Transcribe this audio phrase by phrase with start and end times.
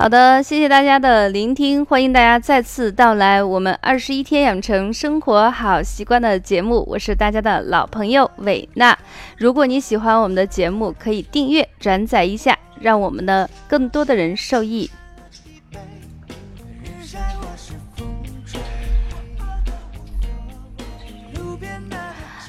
[0.00, 8.98] 好的，谢谢大家的聆听，欢迎大家再次到来我们二十一天养成生活好习惯的节目，我是大家的老朋友伟娜。
[9.36, 14.90] 如果你喜欢我们的节目，可以订阅转载一下，让我们的更多的人受益。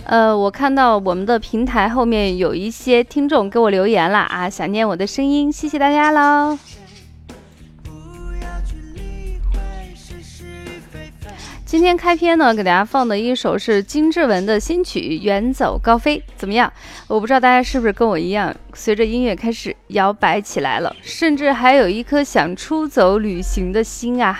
[0.06, 6.58] 呃，我看到我们的平台后面有一些听众给我留言了啊，想念我的声音，谢谢大家喽。
[11.72, 16.74] 今天开篇呢，给大家放的一首是金志文的新曲《远走高飞》，怎么样？
[17.08, 24.38] 我不知道大家是不是跟我一样，随着音乐开始摇摆起来了，甚至还有一颗想出走旅行的心啊！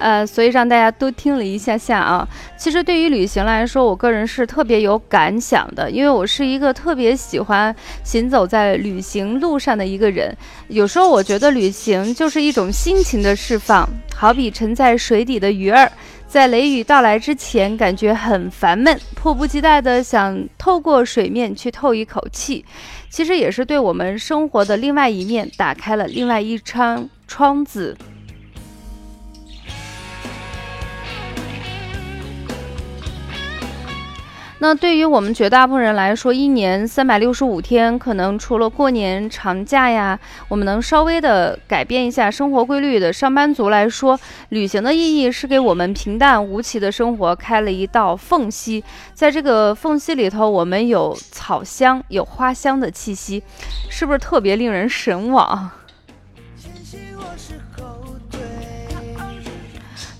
[0.00, 2.26] 呃，所以让大家都听了一下下啊。
[2.56, 10.36] 其实对于旅行来说，我个人是特别有感想的，因为我是一个特别喜欢行走在旅行路上的一个人。
[10.68, 15.90] 有时候我觉得旅行就是一种心情的释放，好比沉在水底的鱼儿，
[16.26, 22.64] 在雷雨到来之前感觉很烦闷，迫不及待的想透过水面去透一口气。
[23.08, 27.96] 其实也是对我们生活的另外一面打开了另外一窗窗子。
[34.62, 53.42] 那对于我们绝大部分人来说，一年三百六十五天，可能除了过年长假呀，我们能稍微的改变一下生活规律的上班族来说，旅行的意义是给我们平淡无奇的生活开了一道缝隙，在这个缝隙里头，我们有草香，有花香的气息，
[53.88, 55.70] 是不是特别令人神往？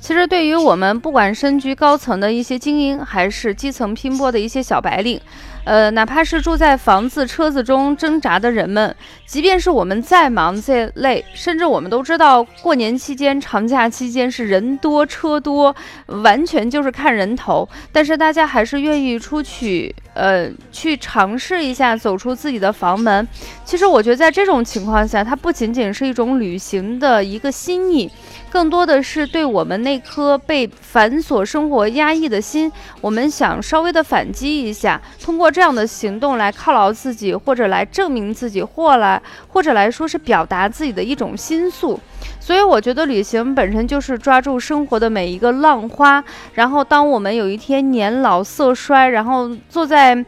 [0.01, 5.21] 其实，对于我们不管身居高层的一些精英，还是基层拼搏的一些小白领。
[5.65, 15.77] 呃，哪怕是住在房子、车子中挣扎的人们，即便是我们再忙再累，甚至我们都知道过年期间、长假期间是人多车多，
[16.07, 17.69] 完全就是看人头。
[17.93, 23.29] 但是大家还是愿意出去，呃，去尝试一下走出自己的房门。
[23.63, 28.11] 其实我觉得在这种情况下，它不仅仅是一种旅行的一个心意，
[28.51, 35.51] 更多的是对我们那颗被繁琐生活压抑的心，我们想稍微的反击一下，通过。
[35.51, 41.99] 这样的行动来犒劳自己，或者来证明自己，或来或者来说是表达自己的一种心素。
[42.39, 46.23] 所以我觉得旅行本身就是抓住生活的每一个浪花。
[46.55, 50.25] 然后当我们有一天年老色衰，然后坐在，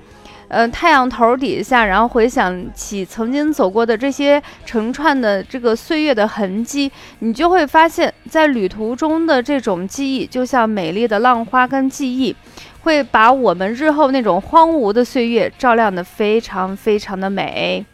[0.53, 12.37] 呃太阳头底下，然后回想起曾经走过的这些成串的这个岁月的痕迹，你就会发现，在旅途中的这种记忆，就像美丽的浪花跟记忆。
[12.83, 17.87] 会把我们日后那种荒芜的岁月照亮的非常非常的美。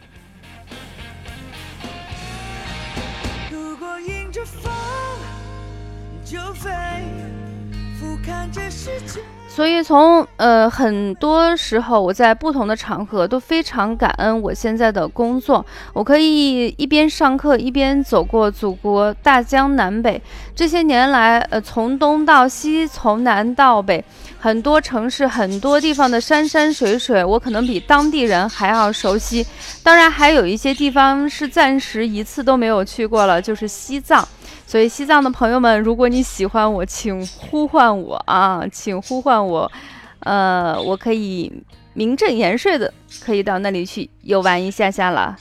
[9.59, 20.21] 所以从呃很多时候，我在不同的场合都非常感恩我现在的工作，我可以一边上课一边走过祖国大江南北。
[20.55, 24.01] 这些年来，呃从东到西，从南到北，
[24.39, 29.45] 很多城市很多地方的山山水水，我可能比当地人还要熟悉。
[29.83, 34.25] 当然，还有一些地方是暂时一次都没有去过了，就是西藏。
[34.69, 39.71] 所以，西藏的朋友们，如果你喜欢我，请呼唤我啊，请呼唤我，
[40.19, 41.51] 呃，我可以
[41.95, 42.93] 名正言顺的
[43.25, 45.35] 可以到那里去游玩一下下了。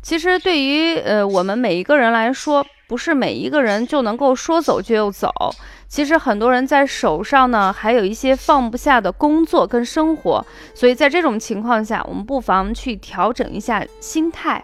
[0.00, 5.28] 其实，对于呃我们每一个人来说，不是每一个人就能够说走就走。
[5.88, 10.46] 其实，很多人在手上呢，还有一些放不下的工作跟生活。
[10.72, 14.62] 所以在这种情况下，我们不妨去调整一下心态。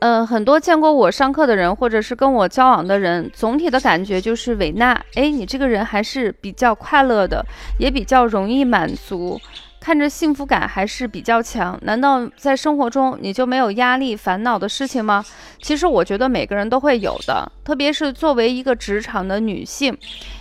[0.00, 7.44] 嗯，很多见过我上课的人，或者是跟我交往的人，总体的感觉就是维娜，哎，你这个人还是比较快乐的，
[7.78, 9.38] 也比较容易满足，
[9.78, 11.78] 看着幸福感还是比较强。
[11.82, 15.22] 难道在生活中你就没有压力、烦恼的事情吗？
[15.60, 19.94] 其实我觉得每个人都会有的，特别是作为一个职场的女性，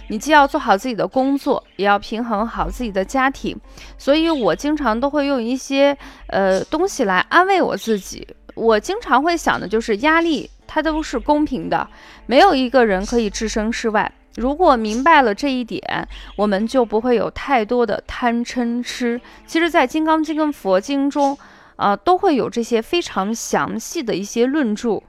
[0.08, 3.60] 你既要做好自己的工作，也要平衡好自己的家庭。
[3.98, 5.98] 所以我经常都会用一些
[6.28, 8.26] 呃东西来安慰我自己。
[8.60, 11.88] 我经常会想的就是压力，它都是公平的，
[12.26, 14.12] 没有一个人可以置身事外。
[14.36, 19.20] 如果明白了这一点，我们就不会有太多的贪嗔痴。
[19.48, 21.38] 其实，在《金刚经》跟佛经中，
[21.76, 25.02] 啊，都会有这些非常详细的一些论著。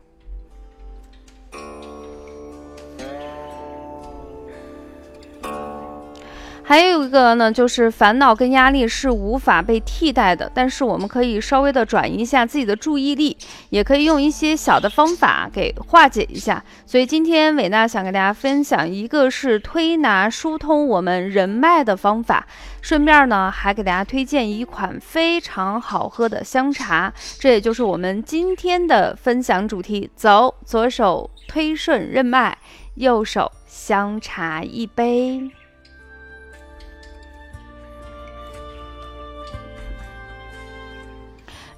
[6.71, 13.37] 还有一个呢，就是烦恼跟压力是无法被替代的，但是我们可以稍微的转移一下自己的注意力，
[13.71, 16.63] 也可以用一些小的方法给化解一下。
[16.87, 22.47] 所以今天伟娜想跟大家分享，一个是推拿疏通我们人脉的方法，
[22.81, 30.09] 顺便呢还给大家推荐一款非常好喝的香茶，这也就是我们今天的分享主题。
[30.15, 32.57] 走，左手推顺任脉，
[32.95, 35.51] 右手香茶一杯。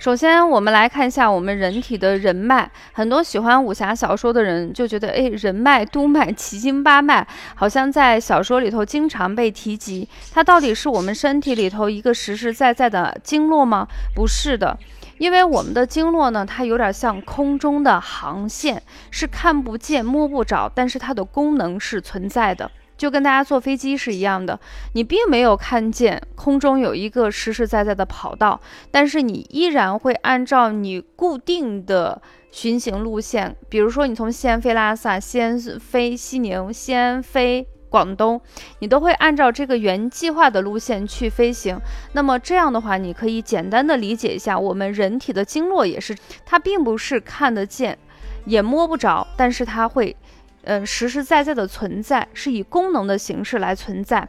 [0.03, 2.69] 首先，我们来看一下我们人体的人脉。
[2.91, 10.09] 很多喜欢武侠小说的人就觉得，哎，人脉、督脉、奇经八脉，好像在小说里头经常被提及。
[10.33, 13.87] 它到底是我们身体里头一个实实在在的经络吗？
[14.13, 14.77] 不是的，
[15.19, 18.83] 因为我们的经络呢，它有点像空中的航线，
[19.13, 22.69] 是看不见、摸不着，但是它的功能是存在的。
[23.03, 24.61] 就跟大家坐飞机是一样的，
[24.93, 28.61] 你并没有看见空中有一个实实在在的跑道，
[28.93, 32.23] 但是你依然会按照你固定的
[32.53, 38.41] 巡行路线，比如说你从西安飞拉萨，西安飞西宁，西安飞广东，
[38.79, 41.77] 你都会按照这个原计划的路线去飞行。
[42.13, 46.17] 那么这样的话，你可以简单的理解一下，我们人体的经络也是，
[46.47, 47.99] 它并不是看得见，
[48.45, 50.17] 也摸不着，但是它会。
[50.65, 54.27] 嗯，实实在在的存在是以功能的形式来存在。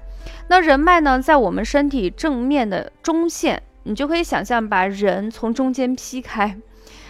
[0.48, 6.56] 那人脉呢，在我们身体正面的中线，你就可以想象把人从中间劈开。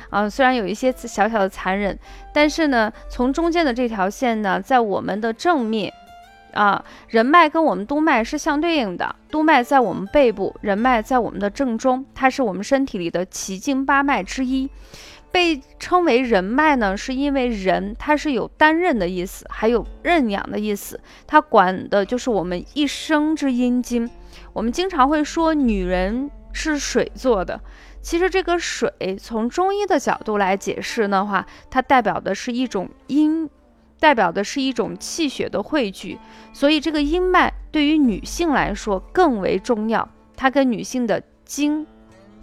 [0.10, 1.98] 啊，虽然有一些小小的残忍，
[2.32, 5.92] 但是呢，从中间的这条线呢，在我们的正面，
[6.54, 9.16] 啊，人脉跟我们督脉是相对应的。
[9.32, 14.70] 督脉在我们背部，人脉在我们的正中，它是我们身体里的奇经八脉之一。
[15.34, 24.08] 被称为人脉呢，是因为人它是有担任的意思，还有认养的意思，它管的就是我们一生之阴经。
[24.54, 27.60] 我们经常会说女人是水做的，
[28.00, 33.50] 其实这个水从中医的角度来解释的话，它代表的是一种阴，
[34.00, 36.20] 代表的是一种气血的汇聚，
[36.54, 41.88] 所以这个阴脉对于女性来说更为重要，它跟女性的经、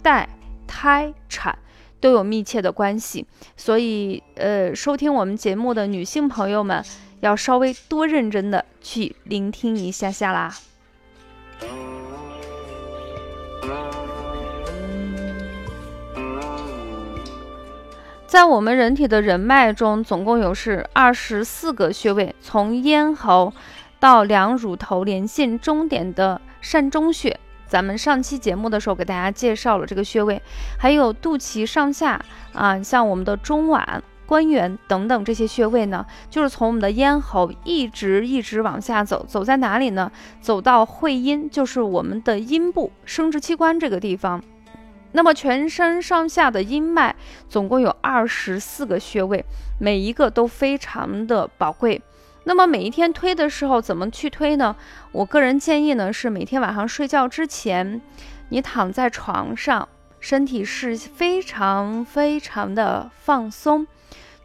[0.01, 0.27] 带、
[0.67, 1.57] 胎、产。
[2.01, 3.25] 都有密切的关系，
[3.55, 6.83] 所以，呃，收听我们节目的女性朋友们，
[7.21, 10.53] 要稍微多认真的去聆听一下下啦。
[18.25, 23.53] 在我们人体的人脉中，总共有是二十四个穴位，从咽喉
[23.99, 27.39] 到两乳头连线终点的膻中穴。
[27.71, 30.41] 咱们上期节目的时候给大家介绍了这个穴位，
[30.77, 32.21] 还有肚脐上下
[32.51, 40.11] 啊，像我们的中脘、关元等等这些穴位呢，就是从我们的咽喉一直一直往下走，走在哪里呢？
[40.41, 44.43] 走到会阴，就是我们的阴部生殖器官这个地方。
[45.13, 47.15] 那么全身上下的阴脉
[47.47, 49.45] 总共有二十四个穴位，
[49.79, 52.01] 每一个都非常的宝贵。
[52.43, 54.75] 那么每一天推的时候怎么去推呢？
[55.11, 58.01] 我个人建议呢是每天晚上睡觉之前，
[58.49, 59.87] 你躺在床上，
[60.19, 63.85] 身体是非常非常的放松，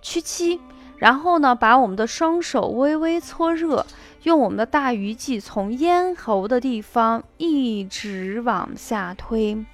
[0.02, 0.60] 屈膝，
[0.98, 3.86] 然后呢把我们的双手微微搓热，
[4.24, 9.64] 用我们的大鱼际从咽喉的地方一直往下推。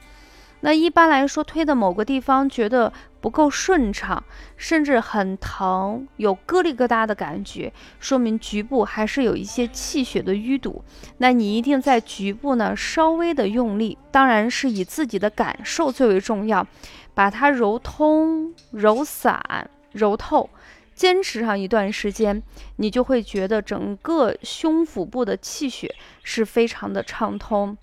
[0.64, 4.22] 那一般来说，推的某个地方觉得不够顺畅，
[4.56, 10.84] 甚至很疼，有咯里咯哒的感觉，说明局部还是有一些气血的淤堵。
[11.18, 16.64] 那你一定在局部呢稍微的用力，当然是以自己的感受最为重要，
[17.12, 20.48] 把它揉通、揉散、揉透，
[20.94, 22.40] 坚持上一段时间，
[22.76, 25.92] 你就会觉得整个胸腹部的气血
[26.22, 27.76] 是非常的畅通。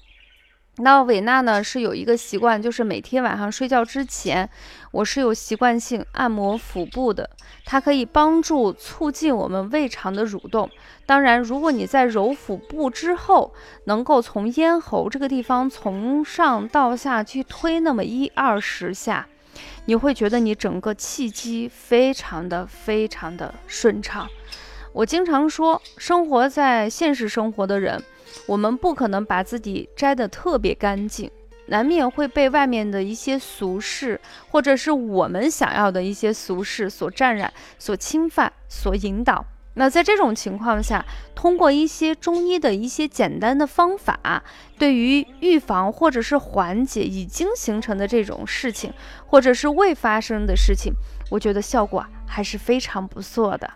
[0.81, 4.49] 那伟娜呢是有一个习惯，就是每天晚上睡觉之前，
[4.91, 7.29] 我是有习惯性按摩腹部的，
[7.65, 10.69] 它可以帮助促进我们胃肠的蠕动。
[11.05, 13.53] 当然，如果你在揉腹部之后，
[13.85, 19.27] 能够从咽喉这个地方从上到下去推那么一二十下，
[19.85, 24.29] 你会觉得你整个气机非常的非常的顺畅。
[24.93, 28.01] 我经常说，生活在现实生活的人。
[28.47, 31.29] 我们不可能把自己摘得特别干净，
[31.67, 34.19] 难免会被外面的一些俗事，
[34.49, 39.45] 或者是我们想要的一些俗事所沾染、所侵犯、所引导。
[39.75, 41.05] 那在这种情况下，
[41.35, 44.43] 通过一些中医的一些简单的方法，
[44.77, 48.91] 对于预防或者是缓解已经形成的这种事情，
[49.27, 50.91] 或者是未发生的事情，
[51.29, 53.71] 我觉得效果还是非常不错的。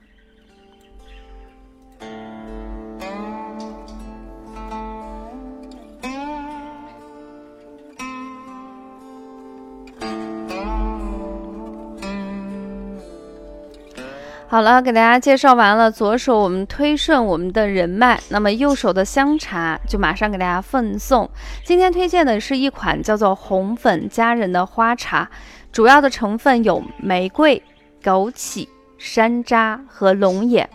[14.53, 15.89] 好了，给大家介绍完了。
[15.89, 21.27] 左手我们推顺我们的人脉，那么右手的香茶就马上给大家奉送。
[21.63, 25.27] 今天推荐的是一款叫做红粉佳人的花茶，
[25.71, 27.59] 主要的成分有玫瑰、
[28.03, 28.67] 枸杞、
[28.99, 30.69] 山楂和龙眼。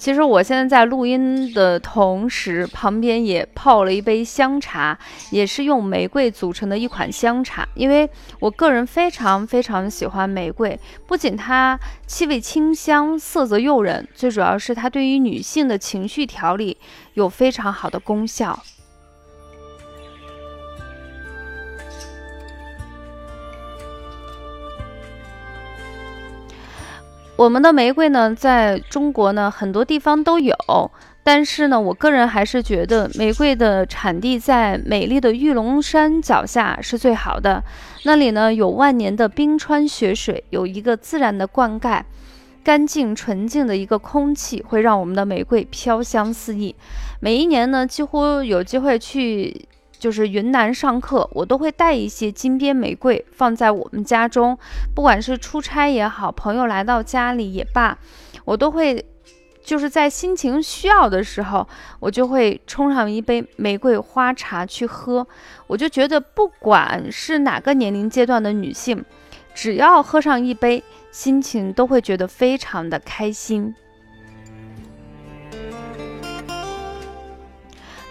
[0.00, 4.98] 其实我现在在录音的同时，旁边也泡了一杯香茶，
[5.30, 7.68] 也是用玫瑰组成的一款香茶。
[7.74, 16.78] 因为我个人非常非常喜欢玫瑰，不仅它气味清香、色泽诱人，最主要是它对于女性的情绪调理
[17.12, 18.58] 有非常好的功效。
[27.40, 30.54] 我们的玫瑰呢，在中国呢很多地方都有，
[31.22, 37.64] 但是呢，我个人还是觉得玫瑰的产地在美丽的玉龙山脚下是最好的。
[38.02, 42.02] 那里呢有万年的冰川雪水，有一个自然的灌溉，
[42.62, 46.76] 干净纯净的一个空气，会让我们的玫瑰飘香四溢。
[47.20, 49.66] 每一年呢，几乎有机会去。
[50.00, 54.58] 就是云南上课，我都会带一些金边玫瑰放在我们家中，
[54.94, 57.96] 不管是出差也好，朋友来到家里也罢，
[58.46, 59.04] 我都会
[59.62, 61.68] 就是在心情需要的时候，
[62.00, 65.24] 我就会冲上一杯玫瑰花茶去喝。
[65.66, 69.04] 我就觉得，不管是哪个年龄阶段的女性，
[69.54, 73.74] 只要喝上一杯，心情都会觉得非常的开心。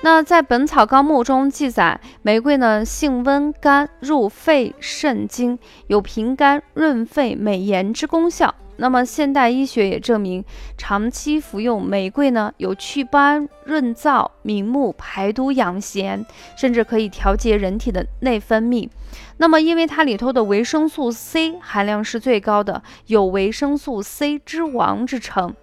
[0.01, 8.55] 那在《本草纲目》中记载，玫瑰呢性温甘，入肺肾经，有平肝润肺、美颜之功效。
[8.77, 10.45] 那么现代医学也证明，
[10.77, 16.25] 长期服用玫瑰呢，有祛斑、润燥、明目、排毒养颜，
[16.55, 18.89] 甚至可以调节人体的内分泌。
[19.35, 25.53] 那么因为它里头的维生素 C 含量是最高的，有维生素 C 之王之称。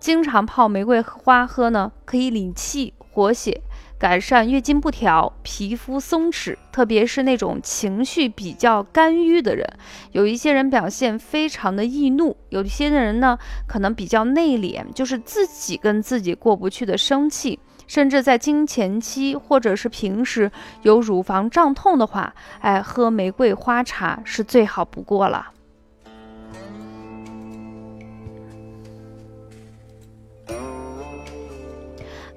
[0.00, 3.60] 经常泡玫瑰花喝呢，可以理气活血。
[3.96, 9.66] 改善月经不调、皮肤松弛，特别是那种情绪比较肝郁的人，
[10.12, 20.50] 有一些人表现非常的易怒，有一些人呢可能比较内敛，就是自己跟自己过不去的生气，甚至在经前期或者是平时
[20.82, 25.52] 有乳房胀痛的话，哎，喝玫瑰花茶是最好不过了。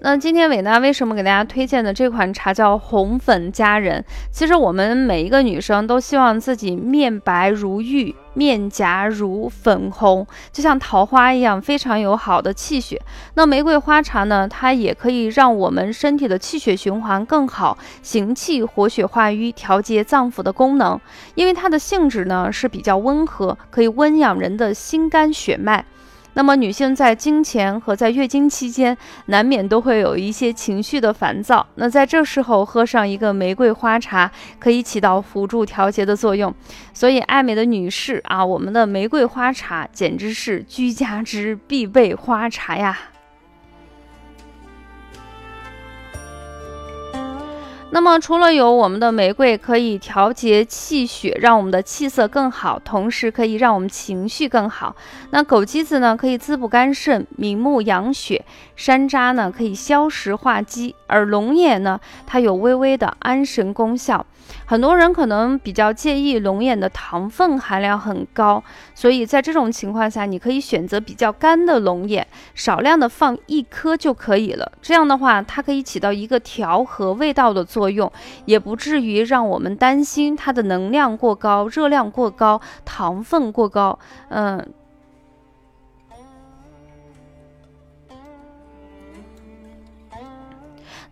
[0.09, 4.01] 那今天伟娜为什么给大家推荐的这款茶叫红粉佳人？
[4.31, 13.01] 其实我们每一个女生都希望自己面白如玉，面颊如粉红，就像桃花一样，非常有好的气血。
[13.33, 20.97] 那玫瑰花茶呢，它也可以让我们身体的气血循环更好，行气活血化瘀，调节脏腑的功能。
[21.35, 25.83] 因为它的性质呢是比较温和，可以温养人的心肝血脉。
[26.37, 31.65] 那么，女性在经前和在月经期间，难免都会有一些情绪的烦躁。
[31.73, 36.53] 那在这时候喝上一个玫瑰花茶，可以起到辅助调节的作用。
[36.93, 42.95] 所以，爱美的女士啊，我们的玫瑰花茶简直是居家之必备花茶呀。
[47.97, 54.95] 那么，除了有我们的玫瑰可以调节气血，让我们的气色更好，同时可以让我们情绪更好。
[55.31, 58.43] 那枸杞子呢，可以滋补肝肾、明目养血；
[58.75, 64.25] 山楂呢，可以消食化积；而龙眼呢，它有微微的安神功效。
[64.65, 68.63] 很多人可能比较介意龙眼的糖分含量很高，
[68.95, 74.71] 所以在这种情况下，你可以选择比较干的龙眼，少量的放一颗就可以了。
[74.81, 78.09] 这样的话，它可以起到一个调和味道的作用，
[78.45, 83.97] 也不至于让我们担心它的能量过高、热量过高、糖分过高。
[84.29, 84.65] 嗯。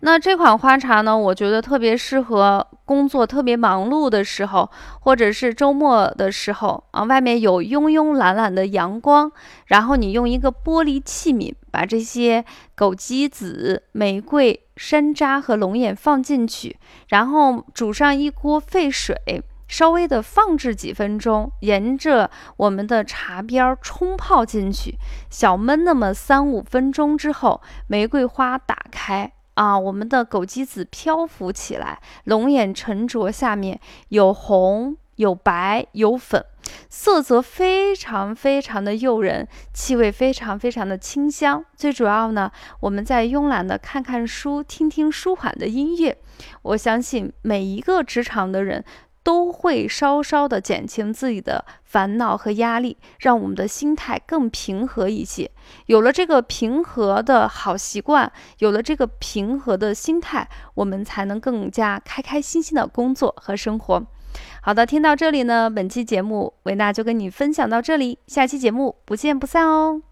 [0.00, 9.32] 那这款花茶呢，我觉得特别适合工作特别忙碌的时候，或者是周末的时候啊，外面有慵慵懒懒的阳光，
[9.66, 12.44] 然后你用一个玻璃器皿把这些
[12.76, 24.96] 枸杞子、玫瑰、山楂和龙眼放进去，然后煮上一锅沸水，稍微的放置几分钟，沿着我们的茶边冲泡进去，
[25.30, 29.32] 小焖那么三五分钟之后，玫瑰花打开。
[29.56, 36.44] 啊，我们的枸杞子漂浮起来，龙眼沉着，下面有红、有白、有粉，
[36.90, 41.64] 色泽非常非常的诱人，气味非常非常的清香。
[41.74, 46.18] 最主要呢，我们在慵懒的看看书，听听舒缓的音乐，
[46.60, 48.84] 我相信每一个职场的人。
[49.26, 55.50] 都会稍稍的减轻自己的烦恼和压力，让我们的心态更平和一些。
[55.86, 64.06] 有了这个平和的好习惯，有了这个平和的心态，我们才能更加开开心心的工作和生活。
[64.62, 70.05] 好的，听到这里呢，本期节目维娜就跟你分享到这里，下期节目不见不散哦。